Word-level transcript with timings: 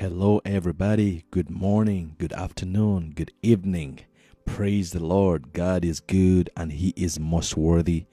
Hello, 0.00 0.40
everybody. 0.46 1.24
Good 1.30 1.50
morning, 1.50 2.14
good 2.16 2.32
afternoon, 2.32 3.12
good 3.14 3.32
evening. 3.42 4.00
Praise 4.46 4.92
the 4.92 5.04
Lord. 5.04 5.52
God 5.52 5.84
is 5.84 6.00
good 6.00 6.48
and 6.56 6.72
He 6.72 6.94
is 6.96 7.20
most 7.20 7.54
worthy 7.54 8.06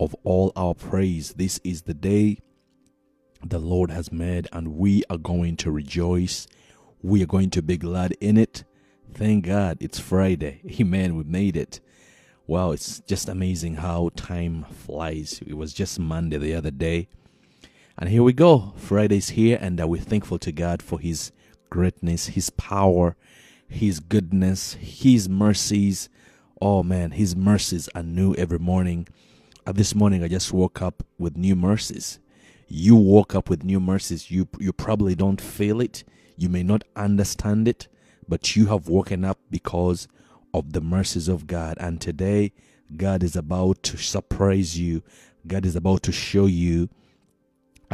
of 0.00 0.16
all 0.24 0.54
our 0.56 0.72
praise. 0.72 1.34
This 1.34 1.60
is 1.62 1.82
the 1.82 1.92
day 1.92 2.38
the 3.44 3.58
Lord 3.58 3.90
has 3.90 4.10
made, 4.10 4.48
and 4.54 4.78
we 4.78 5.04
are 5.10 5.18
going 5.18 5.58
to 5.58 5.70
rejoice. 5.70 6.46
We 7.02 7.22
are 7.22 7.26
going 7.26 7.50
to 7.50 7.60
be 7.60 7.76
glad 7.76 8.12
in 8.22 8.38
it. 8.38 8.64
Thank 9.12 9.44
God 9.44 9.76
it's 9.80 9.98
Friday. 9.98 10.62
Amen. 10.80 11.14
We 11.14 11.24
made 11.24 11.58
it. 11.58 11.78
Wow, 12.46 12.70
it's 12.70 13.00
just 13.00 13.28
amazing 13.28 13.74
how 13.74 14.08
time 14.16 14.64
flies. 14.86 15.42
It 15.46 15.58
was 15.58 15.74
just 15.74 16.00
Monday 16.00 16.38
the 16.38 16.54
other 16.54 16.70
day. 16.70 17.08
And 17.96 18.08
here 18.08 18.24
we 18.24 18.32
go. 18.32 18.72
Friday's 18.76 19.30
here, 19.30 19.56
and 19.60 19.80
uh, 19.80 19.86
we're 19.86 20.00
thankful 20.02 20.38
to 20.40 20.50
God 20.50 20.82
for 20.82 20.98
His 20.98 21.30
greatness, 21.70 22.26
His 22.26 22.50
power, 22.50 23.14
His 23.68 24.00
goodness, 24.00 24.74
His 24.74 25.28
mercies. 25.28 26.08
Oh 26.60 26.82
man, 26.82 27.12
His 27.12 27.36
mercies 27.36 27.88
are 27.94 28.02
new 28.02 28.34
every 28.34 28.58
morning. 28.58 29.06
Uh, 29.64 29.70
this 29.70 29.94
morning, 29.94 30.24
I 30.24 30.28
just 30.28 30.52
woke 30.52 30.82
up 30.82 31.04
with 31.18 31.36
new 31.36 31.54
mercies. 31.54 32.18
You 32.66 32.96
woke 32.96 33.32
up 33.32 33.48
with 33.48 33.62
new 33.62 33.78
mercies. 33.78 34.28
You 34.28 34.48
you 34.58 34.72
probably 34.72 35.14
don't 35.14 35.40
feel 35.40 35.80
it. 35.80 36.02
You 36.36 36.48
may 36.48 36.64
not 36.64 36.82
understand 36.96 37.68
it, 37.68 37.86
but 38.26 38.56
you 38.56 38.66
have 38.66 38.88
woken 38.88 39.24
up 39.24 39.38
because 39.50 40.08
of 40.52 40.72
the 40.72 40.80
mercies 40.80 41.28
of 41.28 41.46
God. 41.46 41.76
And 41.78 42.00
today, 42.00 42.50
God 42.96 43.22
is 43.22 43.36
about 43.36 43.84
to 43.84 43.96
surprise 43.96 44.76
you. 44.76 45.04
God 45.46 45.64
is 45.64 45.76
about 45.76 46.02
to 46.02 46.12
show 46.12 46.46
you 46.46 46.88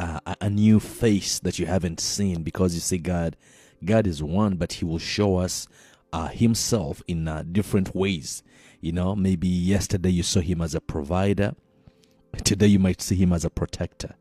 uh, 0.00 0.34
a 0.40 0.48
new 0.48 0.80
face 0.80 1.38
that 1.40 1.58
you 1.58 1.66
haven't 1.66 2.00
seen 2.00 2.42
because 2.42 2.74
you 2.74 2.80
see 2.80 2.98
god 2.98 3.36
god 3.84 4.06
is 4.06 4.22
one 4.22 4.56
but 4.56 4.74
he 4.74 4.84
will 4.84 4.98
show 4.98 5.36
us 5.36 5.68
uh, 6.12 6.28
himself 6.28 7.02
in 7.06 7.28
uh, 7.28 7.44
different 7.50 7.94
ways. 7.94 8.42
You 8.80 8.92
know 8.92 9.14
maybe 9.14 9.48
yesterday 9.48 10.10
you 10.10 10.22
saw 10.22 10.40
him 10.40 10.60
as 10.60 10.74
a 10.74 10.80
provider. 10.80 11.54
Today 12.44 12.66
you 12.66 12.78
might 12.78 13.02
see 13.02 13.16
him 13.16 13.32
as 13.32 13.44
a 13.44 13.50
protector. 13.50 14.14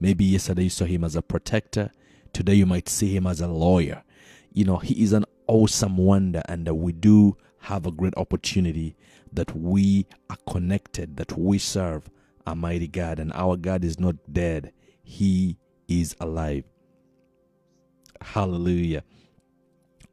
Maybe 0.00 0.24
yesterday 0.24 0.64
you 0.64 0.70
saw 0.70 0.84
him 0.84 1.04
as 1.04 1.16
a 1.16 1.22
protector. 1.22 1.90
Today 2.32 2.54
you 2.54 2.66
might 2.66 2.88
see 2.88 3.14
him 3.14 3.26
as 3.26 3.40
a 3.40 3.48
lawyer. 3.48 4.04
You 4.52 4.64
know 4.64 4.78
he 4.78 5.02
is 5.02 5.12
an 5.12 5.24
awesome 5.46 5.96
wonder 5.96 6.42
and 6.48 6.68
we 6.68 6.92
do 6.92 7.36
have 7.60 7.86
a 7.86 7.90
great 7.90 8.14
opportunity 8.16 8.96
that 9.32 9.54
we 9.54 10.06
are 10.30 10.38
connected 10.48 11.16
that 11.16 11.36
we 11.36 11.58
serve 11.58 12.08
a 12.46 12.54
mighty 12.54 12.86
god 12.86 13.18
and 13.18 13.32
our 13.34 13.56
god 13.56 13.84
is 13.84 13.98
not 13.98 14.14
dead 14.32 14.72
he 15.08 15.56
is 15.88 16.14
alive. 16.20 16.64
Hallelujah. 18.20 19.02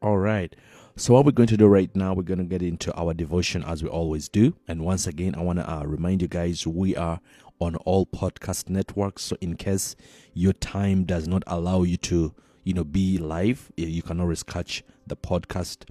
All 0.02 0.18
right. 0.18 0.56
So, 0.96 1.14
what 1.14 1.26
we're 1.26 1.34
going 1.34 1.50
to 1.50 1.58
do 1.58 1.68
right 1.68 1.94
now, 1.94 2.14
we're 2.14 2.24
going 2.24 2.38
to 2.38 2.46
get 2.46 2.62
into 2.62 2.94
our 2.96 3.14
devotion 3.14 3.62
as 3.66 3.84
we 3.84 3.90
always 3.90 4.30
do. 4.30 4.56
And 4.70 4.86
once 4.86 5.06
again, 5.06 5.36
I 5.36 5.42
want 5.42 5.60
to 5.60 5.70
uh, 5.70 5.84
remind 5.84 6.22
you 6.22 6.30
guys 6.30 6.66
we 6.66 6.96
are 6.96 7.20
on 7.60 7.76
all 7.78 8.06
podcast 8.06 8.70
networks. 8.70 9.24
So, 9.24 9.36
in 9.42 9.58
case 9.58 9.98
your 10.34 10.54
time 10.54 11.04
does 11.04 11.28
not 11.28 11.44
allow 11.46 11.84
you 11.84 11.98
to, 11.98 12.34
you 12.64 12.74
know, 12.74 12.86
be 12.86 13.18
live, 13.18 13.74
you 13.76 14.02
can 14.02 14.22
always 14.22 14.44
catch 14.44 14.82
the 15.06 15.18
podcast 15.18 15.90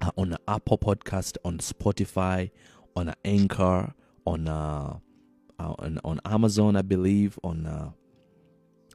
uh, 0.00 0.10
on 0.18 0.36
Apple 0.48 0.78
Podcast, 0.78 1.36
on 1.44 1.58
Spotify, 1.58 2.50
on 2.96 3.14
Anchor, 3.24 3.94
on 4.26 4.48
uh, 4.48 4.98
uh, 5.60 5.74
on, 5.78 6.00
on 6.04 6.20
Amazon, 6.24 6.74
I 6.74 6.82
believe, 6.82 7.38
on 7.44 7.66
uh, 7.66 7.90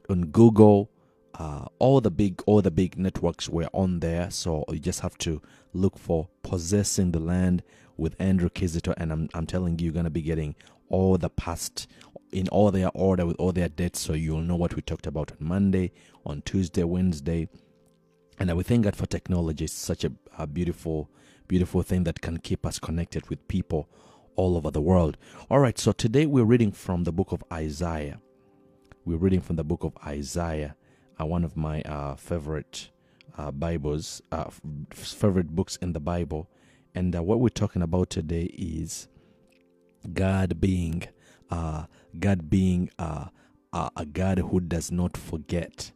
on 0.08 0.26
Google. 0.26 0.90
Uh, 1.34 1.66
all 1.78 2.00
the 2.00 2.10
big 2.10 2.42
all 2.46 2.62
the 2.62 2.70
big 2.70 2.96
networks 2.96 3.48
were 3.48 3.68
on 3.74 4.00
there, 4.00 4.30
so 4.30 4.64
you 4.70 4.78
just 4.78 5.00
have 5.00 5.18
to 5.18 5.42
look 5.74 5.98
for 5.98 6.28
possessing 6.42 7.12
the 7.12 7.18
land 7.18 7.62
with 7.98 8.16
Andrew 8.18 8.48
Kizito, 8.48 8.94
and 8.96 9.12
I'm 9.12 9.28
I'm 9.34 9.46
telling 9.46 9.78
you, 9.78 9.86
you're 9.86 9.94
gonna 9.94 10.08
be 10.08 10.22
getting 10.22 10.54
all 10.88 11.18
the 11.18 11.28
past 11.28 11.88
in 12.32 12.48
all 12.48 12.70
their 12.70 12.90
order 12.94 13.26
with 13.26 13.36
all 13.38 13.52
their 13.52 13.68
dates, 13.68 14.00
so 14.00 14.14
you'll 14.14 14.40
know 14.40 14.56
what 14.56 14.74
we 14.76 14.82
talked 14.82 15.06
about 15.06 15.32
on 15.32 15.46
Monday, 15.46 15.92
on 16.24 16.42
Tuesday, 16.42 16.84
Wednesday, 16.84 17.48
and 18.38 18.54
we 18.56 18.62
thank 18.62 18.84
God 18.84 18.96
for 18.96 19.06
technology. 19.06 19.64
It's 19.64 19.74
such 19.74 20.04
a, 20.04 20.12
a 20.38 20.46
beautiful, 20.46 21.10
beautiful 21.48 21.82
thing 21.82 22.04
that 22.04 22.20
can 22.22 22.38
keep 22.38 22.64
us 22.64 22.78
connected 22.78 23.28
with 23.28 23.46
people 23.48 23.88
all 24.36 24.56
over 24.56 24.70
the 24.70 24.80
world. 24.80 25.16
All 25.50 25.58
right, 25.58 25.78
so 25.78 25.92
today 25.92 26.26
we're 26.26 26.44
reading 26.44 26.72
from 26.72 27.04
the 27.04 27.12
book 27.12 27.32
of 27.32 27.42
Isaiah 27.52 28.20
we're 29.06 29.16
reading 29.16 29.40
from 29.40 29.54
the 29.54 29.62
book 29.62 29.84
of 29.84 29.96
Isaiah, 30.04 30.74
uh, 31.20 31.24
one 31.24 31.44
of 31.44 31.56
my 31.56 31.80
uh, 31.82 32.16
favorite 32.16 32.90
uh, 33.38 33.52
Bibles, 33.52 34.20
uh, 34.32 34.50
favorite 34.90 35.54
books 35.54 35.76
in 35.76 35.92
the 35.92 36.00
Bible. 36.00 36.50
And 36.92 37.14
uh, 37.14 37.22
what 37.22 37.38
we're 37.38 37.50
talking 37.50 37.82
about 37.82 38.10
today 38.10 38.50
is 38.58 39.06
God 40.12 40.60
being, 40.60 41.04
uh, 41.50 41.84
God 42.18 42.50
being 42.50 42.90
a 42.98 43.30
God 44.12 44.38
who 44.38 44.58
does 44.58 44.90
not 44.90 45.16
forget. 45.16 45.92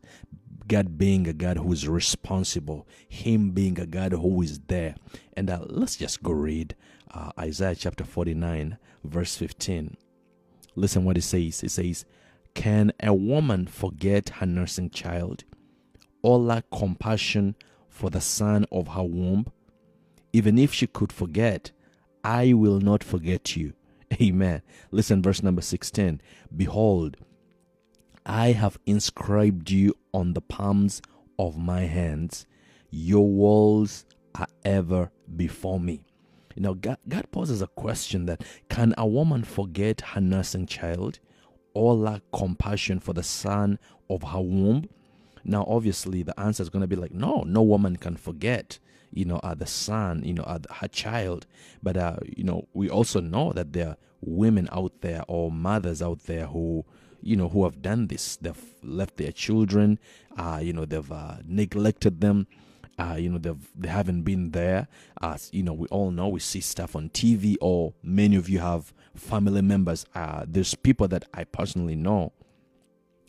God 0.69 0.97
being 0.97 1.27
a 1.27 1.33
God 1.33 1.57
who 1.57 1.73
is 1.73 1.89
responsible, 1.89 2.87
Him 3.09 3.51
being 3.51 3.81
a 3.81 3.87
God 3.87 4.13
who 4.13 4.41
is 4.41 4.61
there. 4.69 4.95
And 5.37 5.53
let's 5.69 5.97
just 5.97 6.23
go 6.23 6.31
read 6.31 6.77
Isaiah 7.37 7.75
chapter 7.75 8.05
49, 8.05 8.79
verse 9.03 9.35
15. 9.35 9.97
Listen 10.77 11.05
what 11.05 11.19
it 11.19 11.23
says. 11.23 11.65
It 11.65 11.73
says, 11.73 12.05
can 12.55 12.93
a 13.03 13.15
woman 13.15 13.67
forget 13.67 14.29
her 14.31 14.47
nursing 14.47 14.91
child 14.91 15.45
or 16.23 16.39
lack 16.39 16.65
compassion 16.71 17.57
for 17.89 18.11
the 18.11 18.21
son 18.21 18.67
of 18.71 18.89
her 18.89 19.03
womb? 19.03 19.47
Even 20.33 20.59
if 20.59 20.73
she 20.73 20.87
could 20.87 21.13
forget, 21.13 21.73
I 22.23 22.53
will 22.53 22.81
not 22.81 23.03
forget 23.03 23.57
you. 23.57 23.73
Amen. 24.21 24.63
Listen, 24.91 25.23
verse 25.23 25.43
number 25.43 25.63
16. 25.63 26.21
Behold, 26.57 27.17
I 28.27 28.53
have 28.53 28.79
inscribed 28.87 29.71
you 29.71 29.95
on 30.13 30.35
the 30.35 30.41
palms 30.41 31.01
of 31.39 31.57
my 31.59 31.83
hands. 31.83 32.47
Your 32.91 33.27
walls 33.27 34.05
are 34.35 34.49
ever 34.65 35.11
before 35.37 35.81
me. 35.81 36.05
You 36.55 36.63
know, 36.63 36.75
God, 36.75 36.99
God 37.09 37.31
poses 37.31 37.63
a 37.63 37.67
question 37.69 38.27
that 38.27 38.45
can 38.69 38.95
a 38.99 39.07
woman 39.07 39.45
forget 39.45 40.01
her 40.01 40.21
nursing 40.21 40.67
child? 40.67 41.21
Or 41.75 41.95
lack 41.95 42.23
compassion 42.33 43.01
for 43.01 43.13
the 43.13 43.23
son 43.23 43.79
of 44.09 44.23
her 44.23 44.41
womb? 44.41 44.89
Now, 45.45 45.65
obviously, 45.67 46.23
the 46.23 46.39
answer 46.39 46.63
is 46.63 46.69
going 46.69 46.83
to 46.83 46.89
be 46.89 46.97
like, 46.97 47.13
no, 47.13 47.43
no 47.47 47.63
woman 47.63 47.97
can 47.97 48.17
forget, 48.17 48.79
you 49.13 49.25
know, 49.25 49.39
uh, 49.39 49.55
the 49.55 49.67
son, 49.67 50.23
you 50.25 50.35
know, 50.35 50.43
uh, 50.43 50.59
her 50.71 50.89
child. 50.89 51.47
But, 51.83 51.97
uh, 51.97 52.17
you 52.25 52.45
know, 52.45 52.69
we 52.75 52.91
also 52.91 53.21
know 53.21 53.53
that 53.53 53.73
there 53.73 53.89
are 53.89 53.97
women 54.21 54.69
out 54.71 55.01
there 55.01 55.23
or 55.29 55.51
mothers 55.51 56.03
out 56.03 56.25
there 56.25 56.47
who, 56.47 56.85
you 57.23 57.37
know, 57.37 57.49
who 57.49 57.65
have 57.65 57.81
done 57.83 58.09
this. 58.09 58.37
They've 58.37 58.75
left 58.83 59.17
their 59.17 59.33
children, 59.33 59.99
uh, 60.37 60.61
you 60.63 60.73
know, 60.73 60.85
they've 60.85 61.11
uh, 61.11 61.37
neglected 61.47 62.21
them. 62.21 62.47
Uh, 63.01 63.15
you 63.15 63.31
know 63.31 63.39
they've 63.39 63.71
they 63.75 63.89
haven't 63.89 64.23
been 64.23 64.51
there 64.51 64.87
as 65.23 65.49
you 65.53 65.63
know 65.63 65.73
we 65.73 65.87
all 65.89 66.11
know 66.11 66.29
we 66.29 66.41
see 66.41 66.61
stuff 66.61 66.95
on 66.95 67.09
tv 67.09 67.57
or 67.63 67.95
many 68.03 68.37
of 68.37 68.49
you 68.49 68.59
have 68.59 68.93
family 69.15 69.63
members. 69.63 70.07
Uh, 70.15 70.45
there's 70.47 70.75
people 70.75 71.09
that 71.09 71.25
I 71.35 71.45
personally 71.45 71.97
know 71.97 72.33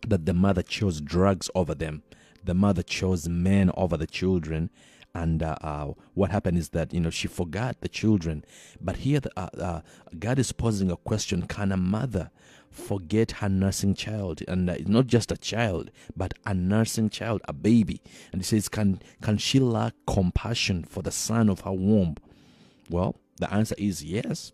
that 0.08 0.26
the 0.26 0.34
mother 0.34 0.62
chose 0.62 1.02
drugs 1.02 1.50
over 1.56 1.76
them. 1.76 2.04
The 2.44 2.54
mother 2.54 2.84
chose 2.84 3.30
men 3.30 3.72
over 3.76 3.98
the 3.98 4.08
children. 4.08 4.70
And 5.14 5.44
uh, 5.44 5.58
uh, 5.62 5.94
what 6.14 6.32
happened 6.32 6.58
is 6.58 6.70
that, 6.70 6.94
you 6.94 7.02
know, 7.02 7.10
she 7.10 7.28
forgot 7.28 7.82
the 7.82 7.90
children. 7.90 8.46
But 8.80 8.98
here, 8.98 9.20
the, 9.20 9.32
uh, 9.38 9.50
uh, 9.60 9.82
God 10.18 10.40
is 10.40 10.52
posing 10.52 10.90
a 10.90 10.96
question 10.96 11.46
Can 11.48 11.72
a 11.72 11.78
mother 11.78 12.32
forget 12.72 13.32
her 13.32 13.50
nursing 13.50 13.94
child? 13.94 14.42
And 14.48 14.70
uh, 14.70 14.78
not 14.86 15.08
just 15.08 15.32
a 15.32 15.38
child, 15.38 15.92
but 16.16 16.34
a 16.46 16.54
nursing 16.54 17.10
child, 17.10 17.42
a 17.48 17.54
baby. 17.54 18.02
And 18.32 18.42
he 18.42 18.46
says, 18.46 18.70
Can, 18.70 19.02
can 19.22 19.38
she 19.38 19.60
lack 19.60 19.94
compassion 20.08 20.84
for 20.84 21.04
the 21.04 21.12
son 21.12 21.50
of 21.50 21.62
her 21.62 21.72
womb? 21.72 22.16
Well, 22.90 23.16
the 23.38 23.52
answer 23.54 23.76
is 23.78 24.04
yes 24.04 24.52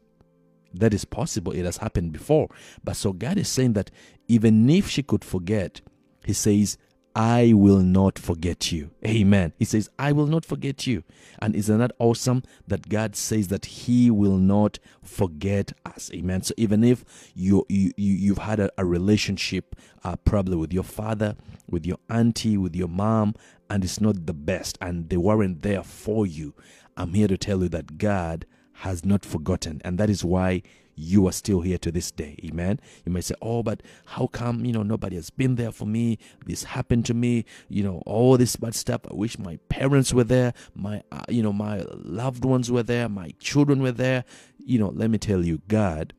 that 0.74 0.94
is 0.94 1.06
possible. 1.06 1.52
It 1.54 1.66
has 1.66 1.78
happened 1.78 2.12
before. 2.12 2.50
But 2.84 2.96
so 2.96 3.14
God 3.14 3.38
is 3.38 3.48
saying 3.48 3.74
that 3.74 3.92
even 4.28 4.70
if 4.70 4.90
she 4.90 5.04
could 5.04 5.24
forget, 5.24 5.82
He 6.26 6.34
says, 6.34 6.78
I 7.20 7.54
will 7.54 7.80
not 7.80 8.20
forget 8.20 8.72
you. 8.72 8.92
Amen. 9.04 9.52
He 9.58 9.66
says, 9.66 9.90
I 9.98 10.12
will 10.12 10.28
not 10.28 10.46
forget 10.46 10.86
you. 10.86 11.04
And 11.40 11.56
isn't 11.56 11.80
that 11.80 11.94
awesome 11.98 12.44
that 12.68 12.90
God 12.90 13.16
says 13.16 13.48
that 13.48 13.66
He 13.66 14.12
will 14.12 14.38
not 14.38 14.78
forget 15.02 15.74
us? 15.84 16.12
Amen. 16.14 16.44
So 16.44 16.54
even 16.58 16.84
if 16.84 17.04
you, 17.34 17.66
you, 17.70 17.92
you've 17.98 18.38
had 18.38 18.60
a, 18.60 18.70
a 18.78 18.86
relationship 18.86 19.76
uh, 20.04 20.16
probably 20.18 20.58
with 20.58 20.72
your 20.72 20.84
father, 20.84 21.36
with 21.68 21.88
your 21.88 21.98
auntie, 22.08 22.56
with 22.56 22.76
your 22.76 22.88
mom, 22.88 23.34
and 23.68 23.84
it's 23.84 24.00
not 24.00 24.28
the 24.28 24.34
best, 24.36 24.78
and 24.80 25.10
they 25.10 25.18
weren't 25.18 25.64
there 25.64 25.82
for 25.82 26.28
you, 26.28 26.54
I'm 26.96 27.16
here 27.16 27.28
to 27.28 27.38
tell 27.38 27.64
you 27.64 27.70
that 27.70 27.98
God 27.98 28.46
has 28.74 29.04
not 29.04 29.26
forgotten. 29.26 29.82
And 29.84 29.98
that 29.98 30.12
is 30.12 30.24
why 30.24 30.62
you 30.98 31.28
are 31.28 31.32
still 31.32 31.62
here 31.62 31.78
to 31.78 31.92
this 31.92 32.12
day. 32.12 32.38
Amen. 32.44 32.80
You 33.06 33.12
may 33.12 33.22
say, 33.22 33.36
Oh, 33.42 33.62
but 33.64 33.84
how 34.06 34.28
come, 34.28 34.66
you 34.66 34.74
know, 34.74 34.84
nobody 34.84 35.16
has 35.16 35.30
been 35.30 35.56
there 35.56 35.72
for 35.72 35.86
me? 35.86 36.18
This 36.46 36.64
happened 36.64 37.06
to 37.06 37.14
me, 37.14 37.46
you 37.70 37.84
know, 37.84 38.02
all 38.06 38.36
this 38.36 38.56
bad 38.56 38.76
stuff. 38.76 39.02
I 39.10 39.14
wish 39.14 39.38
my 39.38 39.58
parents 39.70 40.12
were 40.12 40.24
there, 40.24 40.54
my, 40.74 41.04
uh, 41.12 41.24
you 41.30 41.44
know, 41.44 41.54
my 41.54 41.86
loved 41.94 42.44
ones 42.44 42.72
were 42.72 42.84
there, 42.84 43.08
my 43.08 43.34
children 43.40 43.82
were 43.82 43.92
there. 43.92 44.26
You 44.58 44.80
know, 44.80 44.90
let 44.90 45.10
me 45.10 45.20
tell 45.20 45.46
you, 45.46 45.62
God 45.68 46.14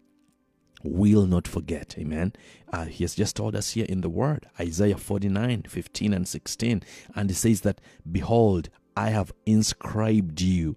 will 0.85 1.27
not 1.27 1.49
forget. 1.49 1.97
Amen. 1.99 2.33
Uh, 2.73 2.85
he 2.85 3.03
has 3.05 3.15
just 3.15 3.35
told 3.35 3.57
us 3.57 3.73
here 3.73 3.87
in 3.89 4.01
the 4.01 4.09
word, 4.09 4.47
Isaiah 4.61 4.97
49 4.97 5.63
15 5.63 6.15
and 6.15 6.29
16. 6.29 6.83
And 7.17 7.31
he 7.31 7.35
says 7.35 7.63
that, 7.63 7.81
Behold, 8.11 8.69
I 8.97 9.11
have 9.11 9.33
inscribed 9.45 10.41
you 10.41 10.77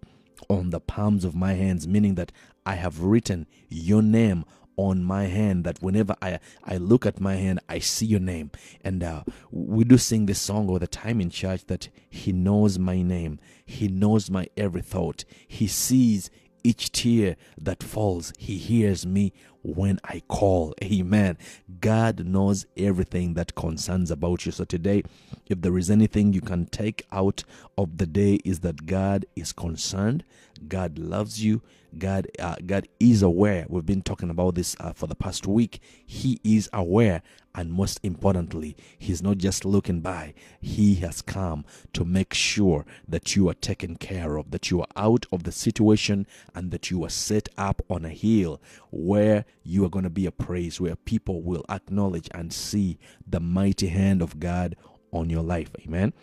on 0.50 0.72
the 0.72 0.80
palms 0.80 1.24
of 1.24 1.36
my 1.36 1.54
hands, 1.54 1.88
meaning 1.88 2.16
that 2.16 2.32
I 2.66 2.76
have 2.76 3.02
written 3.02 3.48
your 3.70 4.02
name 4.02 4.46
on 4.78 5.04
my 5.04 5.26
hand 5.26 5.64
that 5.64 5.82
whenever 5.82 6.16
I, 6.22 6.40
I 6.64 6.78
look 6.78 7.06
at 7.06 7.20
my 7.20 7.36
hand, 7.36 7.60
I 7.70 7.80
see 7.80 8.06
your 8.06 8.20
name. 8.20 8.52
And 8.84 9.04
uh, 9.04 9.24
we 9.52 9.84
do 9.84 9.98
sing 9.98 10.26
this 10.26 10.40
song 10.40 10.70
all 10.70 10.80
the 10.80 10.88
time 10.88 11.22
in 11.22 11.30
church 11.30 11.66
that 11.68 11.90
He 12.10 12.32
knows 12.32 12.80
my 12.80 13.02
name, 13.02 13.40
He 13.66 13.88
knows 13.88 14.30
my 14.30 14.48
every 14.58 14.82
thought, 14.82 15.26
He 15.48 15.68
sees 15.68 16.30
each 16.64 16.92
tear 16.92 17.36
that 17.58 17.84
falls, 17.84 18.34
He 18.38 18.58
hears 18.58 19.06
me 19.06 19.34
when 19.64 20.00
I 20.04 20.22
call. 20.28 20.74
Amen. 20.84 21.38
God 21.80 22.26
knows 22.26 22.66
everything 22.78 23.34
that 23.36 23.56
concerns 23.56 24.12
about 24.12 24.46
you. 24.46 24.52
So 24.52 24.64
today, 24.66 25.04
if 25.48 25.62
there 25.62 25.78
is 25.78 25.90
anything 25.90 26.34
you 26.34 26.42
can 26.42 26.66
take 26.68 27.06
out 27.12 27.44
of 27.78 27.98
the 27.98 28.06
day, 28.06 28.40
is 28.46 28.60
that 28.62 28.86
God 28.86 29.26
is 29.36 29.54
concerned, 29.54 30.24
God 30.68 30.98
loves 30.98 31.44
you, 31.44 31.62
God, 31.98 32.28
uh, 32.40 32.56
God 32.66 32.88
is 33.00 33.22
aware. 33.22 33.66
We've 33.68 33.86
been 33.86 34.02
talking 34.02 34.30
about 34.30 34.56
this 34.56 34.76
uh, 34.80 34.94
for 34.94 35.08
the 35.08 35.16
past 35.16 35.46
week. 35.46 35.82
He 36.06 36.40
is 36.44 36.70
aware, 36.72 37.22
and 37.54 37.72
most 37.72 38.00
importantly, 38.04 38.78
He's 38.98 39.22
not 39.22 39.38
just 39.38 39.66
looking 39.66 40.00
by. 40.00 40.34
He 40.62 40.96
has 40.96 41.22
come 41.22 41.66
to 41.94 42.06
make 42.06 42.34
sure 42.34 42.86
that 43.08 43.36
you 43.36 43.50
are 43.50 43.54
taken 43.54 43.98
care 43.98 44.38
of, 44.38 44.52
that 44.52 44.72
you 44.72 44.82
are 44.82 44.88
out 44.96 45.26
of 45.32 45.44
the 45.44 45.52
situation, 45.52 46.28
and 46.56 46.72
that 46.72 46.90
you 46.90 47.04
are 47.04 47.10
set 47.10 47.50
up 47.58 47.82
on 47.90 48.06
a 48.06 48.10
hill 48.10 48.62
where 48.90 49.46
you 49.64 49.86
are 49.86 49.90
going 49.90 50.04
to 50.04 50.10
be 50.10 50.26
a 50.26 50.32
praise, 50.32 50.80
where 50.82 50.96
people 50.96 51.42
will 51.42 51.66
acknowledge 51.70 52.30
and 52.34 52.52
see 52.52 52.98
the 53.28 53.40
mighty 53.40 53.88
hand 53.88 54.22
of 54.22 54.40
God 54.40 54.76
on 55.12 55.30
your 55.30 55.44
life. 55.44 55.70
Amen. 55.82 56.14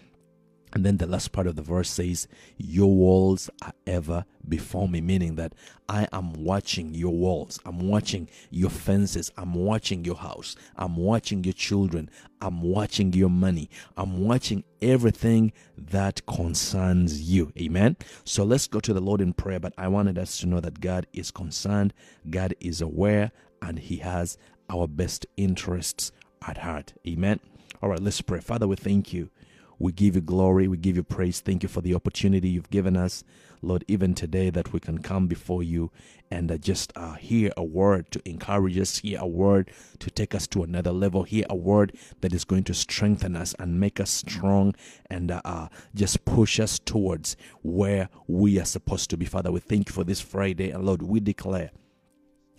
And 0.74 0.84
then 0.84 0.98
the 0.98 1.06
last 1.06 1.32
part 1.32 1.46
of 1.46 1.56
the 1.56 1.62
verse 1.62 1.90
says, 1.90 2.28
Your 2.56 2.94
walls 2.94 3.50
are 3.62 3.72
ever 3.86 4.24
before 4.48 4.88
me, 4.88 5.00
meaning 5.00 5.36
that 5.36 5.54
I 5.88 6.06
am 6.12 6.32
watching 6.32 6.94
your 6.94 7.14
walls, 7.14 7.58
I'm 7.64 7.88
watching 7.88 8.28
your 8.50 8.70
fences, 8.70 9.30
I'm 9.36 9.54
watching 9.54 10.04
your 10.04 10.16
house, 10.16 10.56
I'm 10.76 10.96
watching 10.96 11.44
your 11.44 11.54
children, 11.54 12.10
I'm 12.40 12.60
watching 12.60 13.12
your 13.12 13.30
money, 13.30 13.70
I'm 13.96 14.24
watching 14.24 14.64
everything 14.82 15.52
that 15.76 16.24
concerns 16.26 17.22
you. 17.22 17.52
Amen. 17.58 17.96
So 18.24 18.44
let's 18.44 18.66
go 18.66 18.80
to 18.80 18.92
the 18.92 19.00
Lord 19.00 19.20
in 19.20 19.32
prayer. 19.32 19.60
But 19.60 19.74
I 19.78 19.88
wanted 19.88 20.18
us 20.18 20.38
to 20.38 20.46
know 20.46 20.60
that 20.60 20.80
God 20.80 21.06
is 21.12 21.30
concerned, 21.30 21.94
God 22.28 22.54
is 22.60 22.80
aware, 22.80 23.32
and 23.62 23.78
He 23.78 23.96
has 23.98 24.36
our 24.70 24.86
best 24.86 25.26
interests 25.36 26.12
at 26.46 26.58
heart. 26.58 26.94
Amen. 27.06 27.40
All 27.82 27.90
right, 27.90 28.00
let's 28.00 28.20
pray. 28.20 28.40
Father, 28.40 28.66
we 28.66 28.76
thank 28.76 29.12
you 29.12 29.30
we 29.78 29.92
give 29.92 30.14
you 30.14 30.20
glory. 30.20 30.68
We 30.68 30.76
give 30.76 30.96
you 30.96 31.02
praise. 31.02 31.40
Thank 31.40 31.62
you 31.62 31.68
for 31.68 31.80
the 31.80 31.94
opportunity 31.94 32.48
you've 32.48 32.70
given 32.70 32.96
us, 32.96 33.24
Lord, 33.62 33.84
even 33.88 34.14
today 34.14 34.50
that 34.50 34.72
we 34.72 34.80
can 34.80 34.98
come 34.98 35.26
before 35.26 35.62
you 35.62 35.90
and 36.30 36.50
uh, 36.50 36.58
just 36.58 36.92
uh, 36.96 37.14
hear 37.14 37.52
a 37.56 37.64
word 37.64 38.10
to 38.10 38.28
encourage 38.28 38.78
us, 38.78 38.98
hear 38.98 39.18
a 39.20 39.26
word 39.26 39.70
to 40.00 40.10
take 40.10 40.34
us 40.34 40.46
to 40.48 40.62
another 40.62 40.92
level, 40.92 41.22
hear 41.22 41.46
a 41.48 41.56
word 41.56 41.96
that 42.20 42.32
is 42.32 42.44
going 42.44 42.64
to 42.64 42.74
strengthen 42.74 43.36
us 43.36 43.54
and 43.58 43.80
make 43.80 44.00
us 44.00 44.10
strong 44.10 44.74
and 45.08 45.30
uh, 45.30 45.40
uh 45.44 45.68
just 45.94 46.24
push 46.24 46.60
us 46.60 46.78
towards 46.78 47.36
where 47.62 48.08
we 48.26 48.60
are 48.60 48.64
supposed 48.64 49.10
to 49.10 49.16
be. 49.16 49.24
Father, 49.24 49.52
we 49.52 49.60
thank 49.60 49.88
you 49.88 49.94
for 49.94 50.04
this 50.04 50.20
Friday. 50.20 50.70
And 50.70 50.84
Lord, 50.84 51.02
we 51.02 51.20
declare 51.20 51.70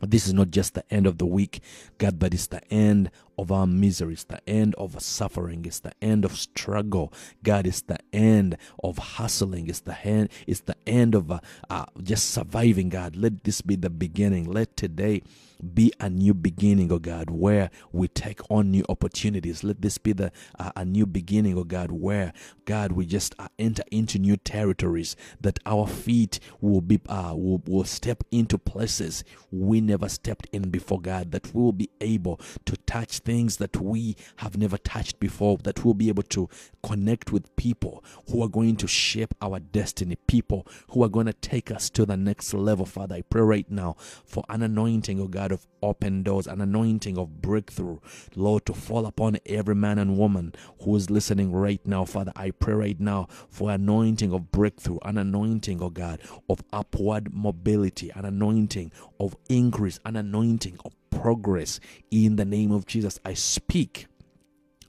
this 0.02 0.28
is 0.28 0.34
not 0.34 0.50
just 0.50 0.76
the 0.76 0.94
end 0.94 1.06
of 1.06 1.18
the 1.18 1.26
week, 1.26 1.62
God, 1.98 2.20
but 2.20 2.34
it's 2.34 2.48
the 2.48 2.64
end 2.74 3.12
of 3.40 3.52
our 3.52 3.66
misery. 3.66 4.14
It's 4.14 4.26
the 4.26 4.42
end 4.48 4.76
of 4.76 5.02
suffering. 5.02 5.64
It's 5.66 5.80
the 5.80 5.94
end 6.02 6.26
of 6.26 6.34
struggle. 6.38 7.14
God, 7.42 7.66
it's 7.66 7.82
the 7.82 7.98
end 8.12 8.58
of 8.84 8.98
hustling. 8.98 9.70
It's 9.70 9.80
the 9.80 9.98
end. 10.06 10.30
It's 10.46 10.62
the 10.62 10.76
end 10.86 11.16
of 11.16 11.32
uh, 11.32 11.40
uh, 11.70 11.86
just 12.04 12.32
surviving. 12.32 12.90
God, 12.90 13.16
let 13.16 13.46
this 13.46 13.62
be 13.62 13.76
the 13.78 13.90
beginning. 13.90 14.52
Let 14.52 14.76
today 14.76 15.22
be 15.74 15.92
a 16.00 16.10
new 16.10 16.34
beginning, 16.34 16.92
oh 16.92 17.00
God, 17.00 17.30
where 17.30 17.70
we 17.92 18.08
take 18.08 18.40
on 18.50 18.72
new 18.72 18.86
opportunities. 18.88 19.64
Let 19.64 19.82
this 19.82 19.98
be 19.98 20.14
the 20.14 20.32
uh, 20.58 20.72
a 20.76 20.86
new 20.86 21.06
beginning, 21.06 21.58
oh 21.58 21.64
God, 21.64 21.92
where 21.92 22.34
God 22.66 22.94
we 22.94 23.06
just 23.06 23.36
uh, 23.40 23.48
enter 23.58 23.84
into 23.92 24.20
new 24.20 24.38
territories. 24.38 25.16
That 25.42 25.60
our 25.66 25.88
feet 25.88 26.40
will 26.62 26.82
be 26.82 27.02
uh, 27.08 27.34
will, 27.36 27.62
will 27.66 27.84
step 27.84 28.24
into 28.32 28.58
places 28.58 29.24
we 29.52 29.82
never 29.82 30.08
stepped 30.08 30.48
in 30.52 30.70
before, 30.70 31.02
God. 31.02 31.32
That 31.32 31.54
we 31.54 31.62
will 31.62 31.74
be 31.74 31.90
able 32.00 32.40
to 32.66 32.78
touch 32.78 33.20
things 33.30 33.58
that 33.58 33.78
we 33.78 34.16
have 34.38 34.58
never 34.58 34.80
touched 34.80 35.20
before. 35.20 35.58
That 35.58 35.86
we'll 35.86 35.94
be 35.94 36.10
able 36.10 36.24
to 36.24 36.50
connect 36.82 37.32
with 37.32 37.56
people 37.58 38.04
who 38.32 38.42
are 38.42 38.48
going 38.48 38.76
to 38.78 38.88
shape 38.88 39.36
our 39.40 39.60
destiny. 39.60 40.16
People 40.26 40.66
who 40.90 41.04
are 41.04 41.10
going 41.10 41.28
to 41.28 41.34
take 41.34 41.70
us 41.70 41.92
to 41.92 42.08
the 42.08 42.18
next 42.18 42.56
level, 42.56 42.88
Father. 42.88 43.18
I 43.18 43.22
pray 43.22 43.42
right 43.42 43.70
now 43.70 43.96
for 44.26 44.44
an 44.50 44.64
anointing, 44.64 45.22
oh 45.22 45.28
God 45.28 45.52
of 45.52 45.68
open 45.84 46.24
doors, 46.24 46.48
an 46.48 46.60
anointing 46.60 47.20
of 47.20 47.40
breakthrough, 47.42 48.00
Lord, 48.36 48.66
to 48.66 48.74
fall 48.74 49.06
upon 49.06 49.38
every 49.46 49.76
man 49.76 50.00
and 50.00 50.18
woman 50.18 50.54
who 50.82 50.96
is 50.96 51.12
listening 51.12 51.52
right 51.52 51.82
now. 51.86 52.06
Father, 52.06 52.34
I 52.36 52.50
pray 52.50 52.74
right 52.74 53.00
now 53.00 53.28
for 53.50 53.70
anointing 53.70 54.34
of 54.34 54.52
breakthrough, 54.52 54.98
an 55.04 55.20
anointing, 55.20 55.84
oh 55.84 55.92
God, 55.92 56.20
of 56.50 56.64
upward 56.74 57.32
mobility, 57.34 58.10
an 58.16 58.26
anointing 58.26 58.92
of 59.20 59.36
increase, 59.50 60.00
an 60.04 60.16
anointing 60.16 60.80
of 60.84 60.94
progress 61.10 61.80
in 62.12 62.36
the 62.36 62.46
name 62.46 62.72
of 62.72 62.86
Jesus. 62.86 63.20
I 63.26 63.34
speak 63.34 64.08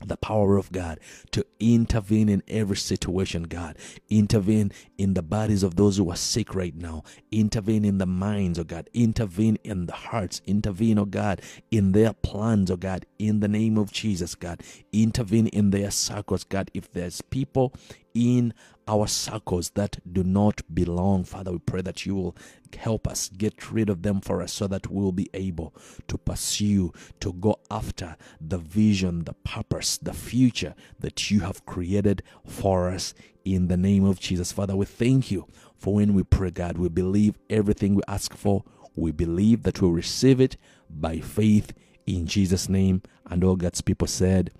the 0.05 0.17
power 0.17 0.56
of 0.56 0.72
God 0.72 0.99
to 1.31 1.44
intervene 1.58 2.28
in 2.28 2.43
every 2.49 2.76
situation, 2.76 3.44
God. 3.44 3.76
Intervene 4.08 4.72
in 4.99 5.14
the 5.14 5.22
bodies 5.22 5.62
of 5.62 5.76
those 5.76 5.96
who 5.96 6.11
are 6.11 6.17
sick 6.17 6.55
right 6.55 6.75
now. 6.75 7.02
Intervene 7.31 7.84
in 7.84 7.99
the 7.99 8.06
minds, 8.06 8.58
oh 8.58 8.64
God. 8.64 8.88
Intervene 8.94 9.58
in 9.62 9.87
the 9.87 9.93
hearts. 9.93 10.40
Intervene, 10.46 10.99
oh 10.99 11.05
God, 11.05 11.43
in 11.70 11.93
their 11.93 12.12
plans, 12.12 12.70
oh 12.70 12.76
God, 12.76 13.06
in 13.19 13.40
the 13.40 13.49
name 13.49 13.76
of 13.76 13.93
Jesus, 13.93 14.34
God. 14.34 14.62
Intervene 14.93 15.49
in 15.49 15.70
their 15.70 15.90
circles, 15.90 16.44
God. 16.44 16.70
If 16.75 16.90
there's 16.93 17.20
people 17.20 17.75
in 18.14 18.55
our 18.88 19.07
circles 19.07 19.71
that 19.71 19.99
do 20.12 20.25
not 20.25 20.62
belong. 20.75 21.25
Father, 21.25 21.52
we 21.52 21.59
pray 21.59 21.81
that 21.83 22.05
you 22.05 22.14
will 22.14 22.37
help 22.76 23.07
us 23.07 23.29
get 23.29 23.71
rid 23.71 23.88
of 23.88 24.02
them 24.02 24.21
for 24.21 24.43
us 24.43 24.52
so 24.52 24.67
that 24.67 24.90
we'll 24.90 25.12
be 25.12 25.29
able 25.33 25.75
to 26.09 26.19
pursue, 26.19 26.93
to 27.21 27.33
go 27.35 27.59
after 27.71 28.17
the 28.40 28.59
vision, 28.59 29.25
the 29.25 29.35
purpose, 29.45 29.97
the 29.99 30.12
future 30.12 30.75
that 30.99 31.31
you 31.31 31.40
have 31.40 31.64
created 31.67 32.23
for 32.45 32.90
us 32.90 33.14
in 33.45 33.69
the 33.69 33.76
name 33.76 34.05
of 34.05 34.19
Jesus. 34.19 34.52
Father, 34.52 34.76
we 34.76 34.87
thank 34.87 35.31
you 35.31 35.47
for 35.76 35.95
when 35.95 36.14
we 36.14 36.23
pray, 36.23 36.50
God, 36.50 36.76
we 36.76 36.88
believe 36.88 37.38
everything 37.49 37.95
we 37.95 38.02
ask 38.09 38.35
for. 38.35 38.64
We 38.97 39.12
believe 39.12 39.62
that 39.62 39.81
we'll 39.81 39.93
receive 39.93 40.40
it 40.40 40.57
by 40.90 41.21
faith 41.21 41.73
in 42.07 42.26
Jesus' 42.26 42.69
name. 42.69 43.02
And 43.26 43.45
all 43.45 43.57
God's 43.57 43.81
people 43.81 44.09
said, 44.09 44.50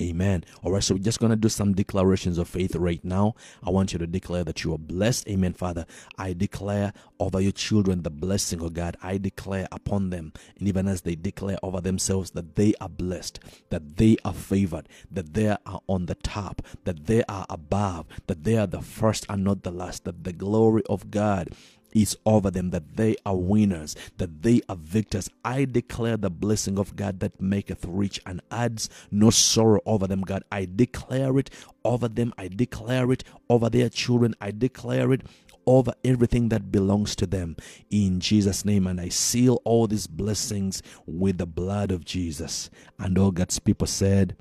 Amen. 0.00 0.44
All 0.62 0.72
right, 0.72 0.82
so 0.82 0.94
we're 0.94 1.02
just 1.02 1.20
going 1.20 1.30
to 1.30 1.36
do 1.36 1.48
some 1.48 1.72
declarations 1.72 2.38
of 2.38 2.48
faith 2.48 2.74
right 2.74 3.04
now. 3.04 3.34
I 3.62 3.70
want 3.70 3.92
you 3.92 3.98
to 4.00 4.06
declare 4.06 4.42
that 4.44 4.64
you 4.64 4.74
are 4.74 4.78
blessed. 4.78 5.28
Amen, 5.28 5.52
Father. 5.52 5.86
I 6.18 6.32
declare 6.32 6.92
over 7.20 7.40
your 7.40 7.52
children 7.52 8.02
the 8.02 8.10
blessing 8.10 8.60
of 8.60 8.74
God. 8.74 8.96
I 9.02 9.18
declare 9.18 9.68
upon 9.70 10.10
them, 10.10 10.32
and 10.58 10.66
even 10.66 10.88
as 10.88 11.02
they 11.02 11.14
declare 11.14 11.58
over 11.62 11.80
themselves 11.80 12.32
that 12.32 12.56
they 12.56 12.74
are 12.80 12.88
blessed, 12.88 13.38
that 13.70 13.96
they 13.96 14.16
are 14.24 14.34
favored, 14.34 14.88
that 15.10 15.34
they 15.34 15.48
are 15.48 15.80
on 15.86 16.06
the 16.06 16.16
top, 16.16 16.62
that 16.84 17.06
they 17.06 17.22
are 17.28 17.46
above, 17.48 18.06
that 18.26 18.44
they 18.44 18.56
are 18.56 18.66
the 18.66 18.82
first 18.82 19.26
and 19.28 19.44
not 19.44 19.62
the 19.62 19.70
last, 19.70 20.04
that 20.04 20.24
the 20.24 20.32
glory 20.32 20.82
of 20.88 21.10
God 21.10 21.50
is 21.94 22.16
over 22.26 22.50
them, 22.50 22.70
that 22.70 22.96
they 22.96 23.16
are 23.24 23.36
winners, 23.36 23.96
that 24.18 24.42
they 24.42 24.60
are 24.68 24.76
victors. 24.76 25.30
I 25.44 25.64
declare 25.64 26.16
the 26.16 26.30
blessing 26.30 26.78
of 26.78 26.96
God 26.96 27.20
that 27.20 27.40
maketh 27.40 27.84
rich 27.84 28.20
and 28.26 28.42
adds 28.50 28.90
no 29.10 29.30
sorrow 29.30 29.80
over 29.86 30.06
them, 30.06 30.22
God. 30.22 30.42
I 30.50 30.68
declare 30.72 31.38
it 31.38 31.50
over 31.84 32.08
them. 32.08 32.34
I 32.36 32.48
declare 32.48 33.10
it 33.12 33.24
over 33.48 33.70
their 33.70 33.88
children. 33.88 34.34
I 34.40 34.50
declare 34.50 35.12
it 35.12 35.22
over 35.66 35.94
everything 36.04 36.50
that 36.50 36.70
belongs 36.70 37.16
to 37.16 37.26
them 37.26 37.56
in 37.90 38.20
Jesus' 38.20 38.64
name. 38.64 38.86
And 38.86 39.00
I 39.00 39.08
seal 39.08 39.62
all 39.64 39.86
these 39.86 40.06
blessings 40.06 40.82
with 41.06 41.38
the 41.38 41.46
blood 41.46 41.90
of 41.90 42.04
Jesus. 42.04 42.70
And 42.98 43.16
all 43.18 43.30
God's 43.30 43.58
people 43.58 43.86
said, 43.86 44.36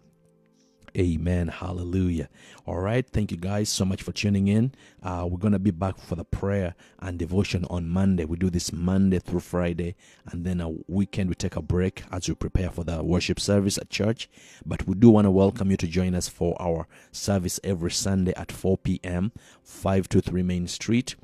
Amen. 0.95 1.47
Hallelujah. 1.47 2.29
All 2.67 2.79
right. 2.79 3.07
Thank 3.07 3.31
you 3.31 3.37
guys 3.37 3.69
so 3.69 3.83
much 3.83 4.03
for 4.03 4.11
tuning 4.11 4.47
in. 4.47 4.73
Uh, 5.01 5.27
we're 5.29 5.39
going 5.39 5.53
to 5.53 5.59
be 5.59 5.71
back 5.71 5.97
for 5.97 6.15
the 6.15 6.23
prayer 6.23 6.75
and 6.99 7.17
devotion 7.17 7.65
on 7.69 7.89
Monday. 7.89 8.25
We 8.25 8.37
do 8.37 8.51
this 8.51 8.71
Monday 8.71 9.17
through 9.17 9.39
Friday, 9.39 9.95
and 10.27 10.45
then 10.45 10.61
a 10.61 10.71
weekend 10.87 11.29
we 11.29 11.35
take 11.35 11.55
a 11.55 11.63
break 11.63 12.03
as 12.11 12.29
we 12.29 12.35
prepare 12.35 12.69
for 12.69 12.83
the 12.83 13.03
worship 13.03 13.39
service 13.39 13.79
at 13.79 13.89
church. 13.89 14.29
But 14.65 14.87
we 14.87 14.93
do 14.93 15.09
want 15.09 15.25
to 15.25 15.31
welcome 15.31 15.71
you 15.71 15.77
to 15.77 15.87
join 15.87 16.13
us 16.13 16.29
for 16.29 16.55
our 16.61 16.87
service 17.11 17.59
every 17.63 17.91
Sunday 17.91 18.33
at 18.35 18.51
4 18.51 18.77
p.m., 18.77 19.31
523 19.63 20.43
Main 20.43 20.67
Street. 20.67 21.15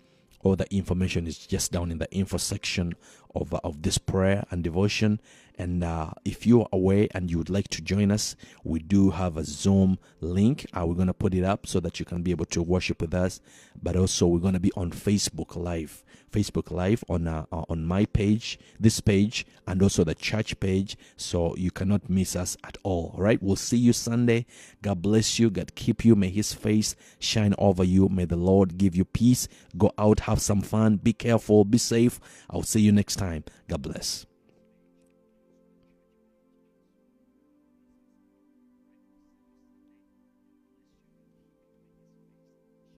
All 0.42 0.56
the 0.56 0.74
information 0.74 1.28
is 1.28 1.38
just 1.38 1.72
down 1.72 1.92
in 1.92 1.98
the 1.98 2.12
info 2.12 2.38
section 2.38 2.94
of, 3.36 3.54
uh, 3.54 3.60
of 3.64 3.82
this 3.82 3.98
prayer 3.98 4.46
and 4.52 4.64
devotion. 4.64 5.20
And 5.58 5.84
uh, 5.84 6.12
if 6.24 6.48
you 6.48 6.62
are 6.62 6.70
away 6.72 7.10
and 7.14 7.30
you 7.30 7.38
would 7.38 7.50
like 7.50 7.68
to 7.70 7.82
join 7.82 8.12
us, 8.12 8.38
we 8.64 8.80
do 8.80 9.10
have 9.10 9.36
a 9.36 9.44
Zoom 9.44 10.00
link. 10.22 10.66
Uh, 10.74 10.86
we're 10.86 10.96
going 10.96 11.08
to 11.08 11.14
put 11.14 11.34
it 11.34 11.44
up 11.44 11.68
so 11.68 11.82
that 11.82 12.00
you 12.00 12.06
can 12.06 12.24
be 12.24 12.32
able 12.32 12.46
to 12.46 12.64
worship 12.64 13.02
with 13.02 13.14
us. 13.14 13.42
But 13.82 13.98
also, 13.98 14.26
we're 14.28 14.40
going 14.40 14.54
to 14.54 14.60
be 14.62 14.72
on 14.78 14.92
Facebook 14.92 15.58
Live. 15.58 16.04
Facebook 16.32 16.72
Live 16.72 17.04
on 17.10 17.28
uh, 17.28 17.46
uh, 17.52 17.64
on 17.70 17.86
my 17.86 18.06
page, 18.06 18.60
this 18.80 19.00
page, 19.02 19.46
and 19.68 19.82
also 19.82 20.04
the 20.04 20.16
church 20.16 20.60
page. 20.60 20.96
So 21.18 21.56
you 21.56 21.72
cannot 21.72 22.10
miss 22.10 22.36
us 22.36 22.56
at 22.64 22.78
all. 22.84 23.14
All 23.16 23.22
right. 23.22 23.42
We'll 23.42 23.56
see 23.56 23.78
you 23.78 23.94
Sunday. 23.94 24.46
God 24.82 25.02
bless 25.02 25.40
you. 25.40 25.50
God 25.50 25.76
keep 25.76 26.06
you. 26.06 26.16
May 26.16 26.30
His 26.30 26.54
face 26.54 26.96
shine 27.20 27.54
over 27.58 27.84
you. 27.84 28.08
May 28.10 28.26
the 28.26 28.38
Lord 28.38 28.78
give 28.78 28.96
you 28.96 29.06
peace. 29.06 29.48
Go 29.78 29.92
out, 29.98 30.22
have 30.30 30.42
some 30.42 30.62
fun. 30.62 30.98
Be 30.98 31.14
careful. 31.14 31.66
Be 31.66 31.78
safe. 31.78 32.20
I'll 32.50 32.64
see 32.64 32.82
you 32.82 32.92
next 32.92 33.18
time. 33.18 33.44
God 33.68 33.82
bless. 33.82 34.26